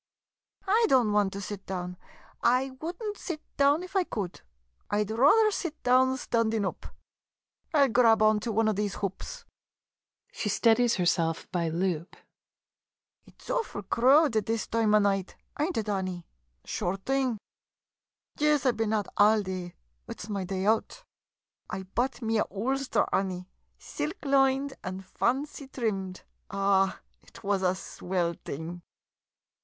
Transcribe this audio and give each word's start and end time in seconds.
I 0.67 0.87
don't 0.89 1.11
want 1.13 1.31
to 1.33 1.41
sit 1.41 1.63
down— 1.67 1.95
I 2.59 2.71
would 2.81 2.95
n't 3.03 3.17
sit 3.19 3.39
down 3.55 3.83
if 3.83 3.95
I 3.95 4.03
could— 4.03 4.41
I 4.89 5.03
'd 5.03 5.11
rather 5.11 5.51
sit 5.51 5.83
down 5.83 6.17
standin' 6.17 6.65
oop! 6.65 6.87
I 7.71 7.81
'11 7.81 7.91
grab 7.93 8.21
onto 8.23 8.51
one 8.51 8.67
of 8.67 8.75
these 8.75 8.95
hoops! 8.95 9.45
[She 10.31 10.49
steadies 10.49 10.95
herself 10.95 11.47
by 11.51 11.69
loop.] 11.69 12.15
Ut 13.27 13.39
's 13.43 13.51
awful 13.51 13.83
crowded 13.83 14.47
this 14.47 14.65
toime 14.65 14.95
a 14.95 14.99
night— 14.99 15.35
ain't 15.59 15.77
ut— 15.77 15.87
Annie? 15.89 16.25
Sure 16.65 16.97
t'ing. 16.97 17.37
Yis— 18.39 18.65
I 18.65 18.71
bin 18.71 18.93
out 18.93 19.07
all 19.17 19.43
day— 19.43 19.75
ut 20.09 20.19
's 20.19 20.29
my 20.29 20.45
day 20.45 20.65
out. 20.65 21.03
I 21.69 21.83
bought 21.83 22.23
me 22.23 22.39
a 22.39 22.45
oolster, 22.51 23.05
Annie, 23.13 23.51
silk 23.77 24.25
lined 24.25 24.73
and 24.83 25.05
fancy 25.05 25.67
trimmed— 25.67 26.23
ah— 26.49 27.01
ut 27.23 27.43
was 27.43 27.61
a 27.61 27.75
swill 27.75 28.33
t'ing. 28.33 28.81